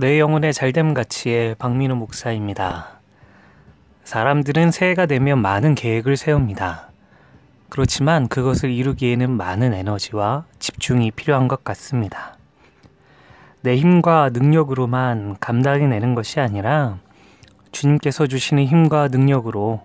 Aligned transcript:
내 0.00 0.20
영혼의 0.20 0.52
잘됨 0.52 0.94
가치의 0.94 1.56
박민호 1.56 1.96
목사입니다. 1.96 3.00
사람들은 4.04 4.70
새해가 4.70 5.06
되면 5.06 5.42
많은 5.42 5.74
계획을 5.74 6.16
세웁니다. 6.16 6.90
그렇지만 7.68 8.28
그것을 8.28 8.70
이루기에는 8.70 9.28
많은 9.28 9.74
에너지와 9.74 10.44
집중이 10.60 11.10
필요한 11.10 11.48
것 11.48 11.64
같습니다. 11.64 12.36
내 13.62 13.76
힘과 13.76 14.30
능력으로만 14.32 15.38
감당해 15.40 15.88
내는 15.88 16.14
것이 16.14 16.38
아니라 16.38 16.98
주님께서 17.72 18.28
주시는 18.28 18.66
힘과 18.66 19.08
능력으로 19.08 19.80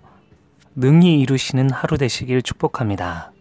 능히 0.76 1.22
이루시는 1.22 1.72
하루 1.72 1.98
되시길 1.98 2.44
축복합니다. 2.44 3.32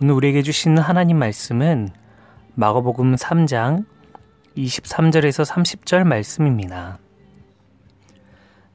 오늘 0.00 0.14
우리에게 0.14 0.40
주시는 0.40 0.78
하나님 0.78 1.18
말씀은 1.18 1.90
마가복음 2.54 3.16
3장 3.16 3.84
23절에서 4.56 5.44
30절 5.44 6.04
말씀입니다. 6.04 6.98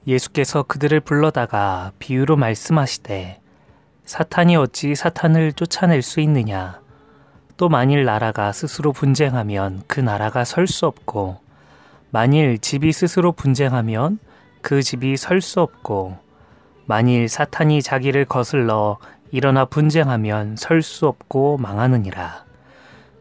예수께서 0.05 0.63
그들을 0.63 0.99
불러다가 0.99 1.91
비유로 1.99 2.35
말씀하시되 2.35 3.39
사탄이 4.05 4.55
어찌 4.55 4.95
사탄을 4.95 5.53
쫓아낼 5.53 6.01
수 6.01 6.19
있느냐 6.21 6.81
또 7.57 7.69
만일 7.69 8.05
나라가 8.05 8.51
스스로 8.51 8.91
분쟁하면 8.91 9.83
그 9.87 9.99
나라가 9.99 10.43
설 10.43 10.67
수 10.67 10.85
없고 10.85 11.39
만일 12.09 12.57
집이 12.59 12.91
스스로 12.91 13.31
분쟁하면 13.31 14.19
그 14.61 14.81
집이 14.81 15.17
설 15.17 15.41
수 15.41 15.61
없고 15.61 16.17
만일 16.85 17.29
사탄이 17.29 17.81
자기를 17.81 18.25
거슬러 18.25 18.97
일어나 19.31 19.65
분쟁하면 19.65 20.57
설 20.57 20.81
수 20.81 21.07
없고 21.07 21.57
망하느니라. 21.57 22.50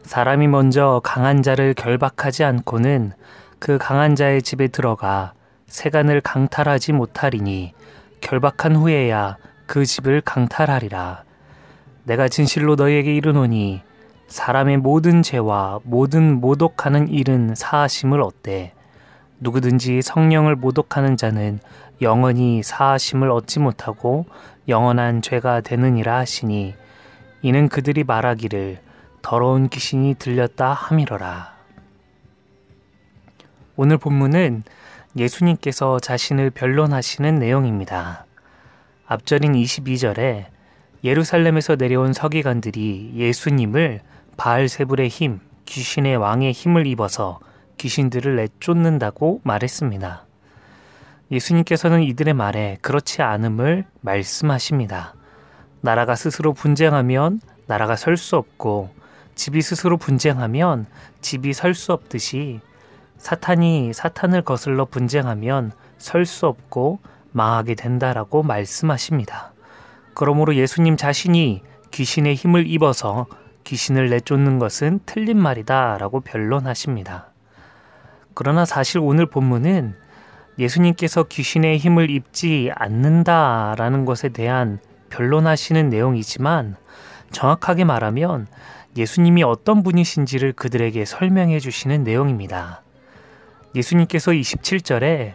사람이 0.03 0.47
먼저 0.47 0.99
강한 1.03 1.41
자를 1.41 1.73
결박하지 1.73 2.43
않고는 2.43 3.13
그 3.59 3.77
강한 3.77 4.15
자의 4.15 4.41
집에 4.41 4.67
들어가 4.67 5.33
세간을 5.67 6.21
강탈하지 6.21 6.93
못하리니 6.93 7.73
결박한 8.19 8.75
후에야 8.75 9.37
그 9.67 9.85
집을 9.85 10.21
강탈하리라. 10.21 11.23
내가 12.03 12.27
진실로 12.27 12.75
너희에게 12.75 13.15
이르노니 13.15 13.81
사람의 14.27 14.77
모든 14.77 15.21
죄와 15.21 15.79
모든 15.83 16.41
모독하는 16.41 17.07
일은 17.07 17.53
사하심을 17.55 18.21
얻되 18.21 18.73
누구든지 19.39 20.01
성령을 20.01 20.55
모독하는 20.55 21.15
자는 21.15 21.59
영원히 22.01 22.63
사하심을 22.63 23.29
얻지 23.29 23.59
못하고 23.59 24.25
영원한 24.67 25.21
죄가 25.21 25.61
되느니라 25.61 26.17
하시니 26.17 26.75
이는 27.43 27.69
그들이 27.69 28.03
말하기를 28.03 28.79
더러운 29.21 29.69
귀신이 29.69 30.15
들렸다 30.15 30.73
함이러라. 30.73 31.55
오늘 33.75 33.97
본문은 33.97 34.63
예수님께서 35.15 35.99
자신을 35.99 36.49
변론하시는 36.51 37.35
내용입니다. 37.35 38.25
앞절인 39.07 39.53
22절에 39.53 40.45
예루살렘에서 41.03 41.75
내려온 41.75 42.13
서기관들이 42.13 43.13
예수님을 43.15 44.01
바알세불의 44.37 45.09
힘, 45.09 45.39
귀신의 45.65 46.17
왕의 46.17 46.51
힘을 46.51 46.87
입어서 46.87 47.39
귀신들을 47.77 48.35
내쫓는다고 48.35 49.41
말했습니다. 49.43 50.25
예수님께서는 51.31 52.03
이들의 52.03 52.33
말에 52.33 52.77
그렇지 52.81 53.21
않음을 53.21 53.85
말씀하십니다. 54.01 55.15
나라가 55.81 56.15
스스로 56.15 56.53
분쟁하면 56.53 57.41
나라가 57.67 57.95
설 57.95 58.17
수 58.17 58.35
없고 58.35 59.00
집이 59.35 59.61
스스로 59.61 59.97
분쟁하면 59.97 60.85
집이 61.21 61.53
설 61.53 61.73
수 61.73 61.93
없듯이 61.93 62.59
사탄이 63.17 63.93
사탄을 63.93 64.41
거슬러 64.41 64.85
분쟁하면 64.85 65.71
설 65.97 66.25
수 66.25 66.47
없고 66.47 66.99
망하게 67.31 67.75
된다라고 67.75 68.43
말씀하십니다. 68.43 69.53
그러므로 70.13 70.55
예수님 70.55 70.97
자신이 70.97 71.61
귀신의 71.91 72.35
힘을 72.35 72.67
입어서 72.67 73.27
귀신을 73.63 74.09
내쫓는 74.09 74.59
것은 74.59 74.99
틀린 75.05 75.37
말이다라고 75.37 76.21
변론하십니다. 76.21 77.27
그러나 78.33 78.65
사실 78.65 78.99
오늘 78.99 79.25
본문은 79.25 79.95
예수님께서 80.57 81.23
귀신의 81.23 81.77
힘을 81.77 82.09
입지 82.09 82.71
않는다라는 82.75 84.05
것에 84.05 84.29
대한 84.29 84.79
변론하시는 85.09 85.89
내용이지만 85.89 86.75
정확하게 87.31 87.83
말하면 87.85 88.47
예수님이 88.97 89.43
어떤 89.43 89.83
분이신지를 89.83 90.53
그들에게 90.53 91.05
설명해 91.05 91.59
주시는 91.59 92.03
내용입니다. 92.03 92.83
예수님께서 93.75 94.31
27절에 94.31 95.33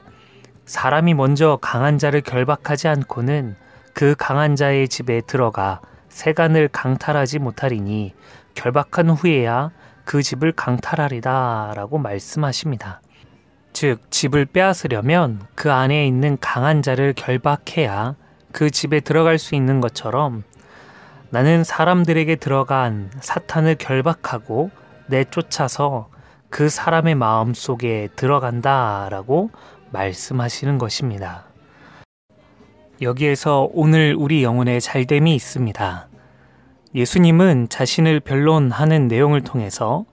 사람이 0.66 1.14
먼저 1.14 1.58
강한 1.62 1.96
자를 1.96 2.20
결박하지 2.20 2.88
않고는 2.88 3.56
그 3.94 4.14
강한 4.18 4.56
자의 4.56 4.88
집에 4.88 5.22
들어가 5.22 5.80
세간을 6.08 6.68
강탈하지 6.68 7.38
못하리니 7.38 8.12
결박한 8.54 9.10
후에야 9.10 9.70
그 10.04 10.22
집을 10.22 10.52
강탈하리다 10.52 11.72
라고 11.74 11.98
말씀하십니다. 11.98 13.00
즉, 13.72 14.10
집을 14.10 14.46
빼앗으려면 14.46 15.46
그 15.54 15.70
안에 15.70 16.06
있는 16.06 16.38
강한 16.40 16.80
자를 16.80 17.12
결박해야 17.12 18.14
그 18.50 18.70
집에 18.70 19.00
들어갈 19.00 19.38
수 19.38 19.54
있는 19.54 19.80
것처럼 19.80 20.44
나는 21.36 21.64
사람들에게 21.64 22.36
들어간 22.36 23.10
사탄을 23.20 23.74
결박하고 23.74 24.70
내쫓아서 25.04 26.08
그 26.48 26.70
사람의 26.70 27.14
마음 27.14 27.52
속에 27.52 28.08
들어간다 28.16 29.08
라고 29.10 29.50
말씀하시는 29.90 30.78
것입니다. 30.78 31.44
여기에서 33.02 33.68
오늘 33.74 34.16
우리 34.18 34.42
영혼의 34.42 34.80
잘됨이 34.80 35.34
있습니다. 35.34 36.08
예수님은 36.94 37.68
자신을 37.68 38.20
변론하는 38.20 39.06
내용을 39.06 39.42
통해서 39.42 40.06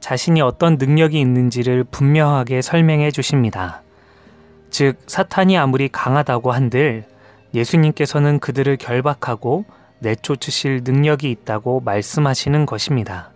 자신이 0.00 0.42
어떤 0.42 0.76
능력이 0.76 1.18
있는지를 1.18 1.84
분명하게 1.84 2.60
설명해 2.60 3.10
주십니다. 3.10 3.80
즉, 4.68 4.98
사탄이 5.06 5.56
아무리 5.56 5.88
강하다고 5.88 6.52
한들 6.52 7.06
예수님께서는 7.54 8.38
그들을 8.38 8.76
결박하고 8.76 9.64
내쫓으실 10.00 10.82
능력이 10.84 11.30
있다고 11.30 11.80
말씀하시는 11.80 12.66
것입니다. 12.66 13.30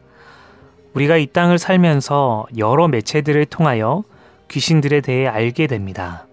우리가 0.94 1.16
이 1.16 1.26
땅을 1.26 1.58
살면서 1.58 2.46
여러 2.58 2.88
매체들을 2.88 3.46
통하여 3.46 4.04
귀신들에 4.48 5.00
대해 5.00 5.26
알게 5.26 5.66
됩니다. 5.66 6.26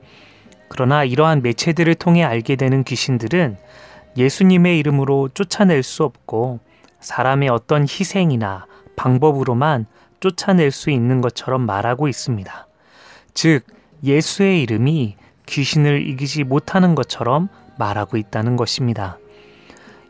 그러나 0.68 1.04
이러한 1.04 1.42
매체들을 1.42 1.96
통해 1.96 2.24
알게 2.24 2.56
되는 2.56 2.84
귀신들은 2.84 3.58
예수님의 4.18 4.78
이름으로 4.80 5.30
쫓아낼 5.34 5.84
수 5.84 6.04
없고 6.04 6.60
사람의 7.00 7.50
어떤 7.50 7.84
희생이나 7.84 8.66
방법으로만 8.96 9.86
쫓아낼 10.20 10.72
수 10.72 10.90
있는 10.90 11.22
것처럼 11.22 11.66
말하고 11.66 12.08
있습니다. 12.08 12.68
즉, 13.34 13.64
예수의 14.04 14.62
이름이 14.64 15.16
귀신을 15.46 16.08
이기지 16.08 16.44
못하는 16.44 16.96
것처럼 16.96 17.48
말하고 17.78 18.18
있다는 18.18 18.58
것입니다. 18.58 19.18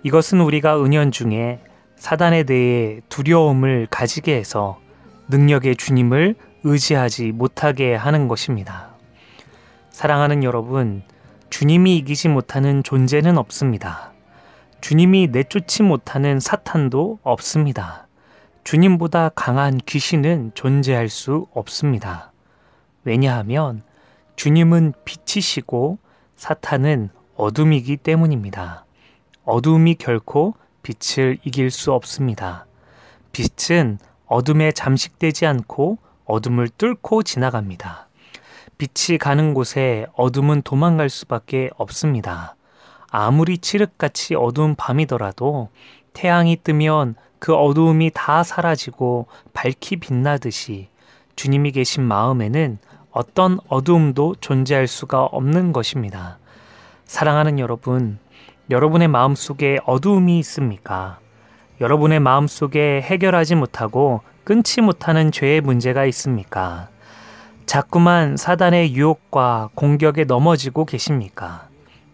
이것은 0.04 0.42
우리가 0.42 0.82
은연중에 0.84 1.60
사단에 1.96 2.44
대해 2.44 3.02
두려움을 3.10 3.88
가지게 3.90 4.36
해서 4.36 4.80
능력의 5.28 5.76
주님을 5.76 6.36
의지하지 6.64 7.32
못하게 7.34 7.96
하는 7.96 8.28
것입니다. 8.28 8.90
사랑하는 9.92 10.44
여러분, 10.44 11.04
주님이 11.50 11.98
이기지 11.98 12.30
못하는 12.30 12.84
존재는 12.84 13.38
없습니다. 13.38 14.14
주님이 14.82 15.28
내쫓지 15.28 15.84
못하는 15.84 16.40
사탄도 16.40 17.20
없습니다. 17.24 18.08
주님보다 18.64 19.30
강한 19.36 19.78
귀신은 19.86 20.52
존재할 20.54 21.10
수 21.10 21.48
없습니다. 21.54 22.32
왜냐하면 23.04 23.82
주님은 24.36 24.94
빛이시고 25.04 25.98
사탄은 26.36 27.10
어둠이기 27.36 27.98
때문입니다. 27.98 28.86
어둠이 29.50 29.96
결코 29.96 30.54
빛을 30.84 31.40
이길 31.44 31.72
수 31.72 31.92
없습니다. 31.92 32.68
빛은 33.32 33.98
어둠에 34.28 34.72
잠식되지 34.72 35.48
않고 35.48 35.98
어둠을 36.26 36.70
뚫고 36.70 37.24
지나갑니다. 37.24 38.10
빛이 38.78 39.18
가는 39.18 39.56
곳에 39.56 40.06
어둠은 40.14 40.62
도망갈 40.62 41.10
수밖에 41.10 41.72
없습니다. 41.78 42.56
아무리 43.10 43.58
칠흑같이 43.58 44.36
어두운 44.36 44.76
밤이더라도 44.76 45.70
태양이 46.14 46.56
뜨면 46.56 47.16
그 47.40 47.56
어두움이 47.56 48.12
다 48.14 48.44
사라지고 48.44 49.26
밝히 49.52 49.96
빛나듯이 49.96 50.90
주님이 51.36 51.72
계신 51.72 52.04
마음에는 52.04 52.78
어떤 53.10 53.60
어두움도 53.68 54.36
존재할 54.42 54.86
수가 54.86 55.24
없는 55.24 55.74
것입니다. 55.74 56.38
사랑하는 57.06 57.58
여러분, 57.58 58.20
여러분의 58.70 59.08
마음 59.08 59.34
속에 59.34 59.80
어두움이 59.86 60.38
있습니까? 60.40 61.18
여러분의 61.82 62.20
마음 62.20 62.46
속에 62.46 63.02
해결하지 63.02 63.56
못하고 63.56 64.22
끊지 64.44 64.82
못하는 64.82 65.32
죄의 65.32 65.62
문제가 65.62 66.06
있습니까? 66.06 66.90
자꾸만 67.66 68.38
사단의 68.38 68.94
유혹과 68.94 69.70
공격에 69.74 70.24
넘어지고 70.24 70.86
계십니까? 70.86 71.68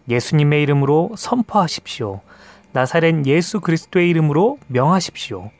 예수님의 0.08 0.62
이름으로 0.62 1.12
선포하십시오. 1.16 2.20
나사렛 2.72 3.26
예수 3.26 3.60
그리스도의 3.60 4.08
이름으로 4.08 4.58
명하십시오. 4.68 5.50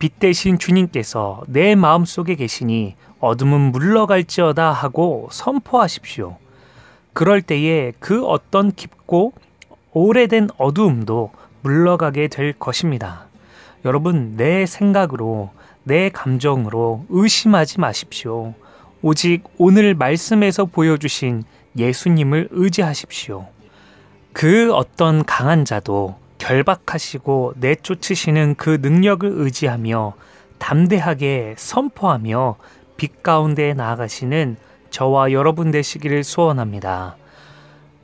빛 0.00 0.18
대신 0.18 0.58
주님께서 0.58 1.44
내 1.46 1.76
마음 1.76 2.04
속에 2.04 2.34
계시니 2.34 2.96
어둠은 3.20 3.70
물러갈지어다 3.70 4.72
하고 4.72 5.28
선포하십시오. 5.30 6.38
그럴 7.12 7.40
때에 7.40 7.92
그 8.00 8.26
어떤 8.26 8.72
깊고 8.72 9.32
오래된 9.94 10.48
어두움도 10.58 11.30
물러가게 11.62 12.28
될 12.28 12.52
것입니다. 12.52 13.26
여러분, 13.84 14.36
내 14.36 14.66
생각으로, 14.66 15.50
내 15.84 16.10
감정으로 16.10 17.06
의심하지 17.08 17.80
마십시오. 17.80 18.54
오직 19.02 19.44
오늘 19.58 19.94
말씀에서 19.94 20.64
보여주신 20.64 21.44
예수님을 21.76 22.48
의지하십시오. 22.50 23.46
그 24.32 24.74
어떤 24.74 25.24
강한 25.24 25.64
자도 25.64 26.16
결박하시고 26.38 27.54
내쫓으시는 27.56 28.56
그 28.56 28.78
능력을 28.82 29.30
의지하며 29.32 30.14
담대하게 30.58 31.54
선포하며 31.56 32.56
빛 32.96 33.22
가운데 33.22 33.74
나아가시는 33.74 34.56
저와 34.90 35.32
여러분 35.32 35.70
되시기를 35.70 36.24
소원합니다. 36.24 37.16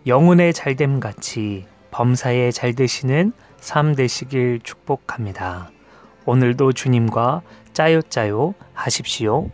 영혼의 0.07 0.53
잘됨 0.53 1.01
같이 1.01 1.67
범사에 1.91 2.51
잘 2.51 2.75
되시는 2.75 3.33
삶 3.59 3.95
되시길 3.95 4.61
축복합니다. 4.63 5.71
오늘도 6.25 6.73
주님과 6.73 7.43
짜요짜요 7.73 8.55
하십시오. 8.73 9.51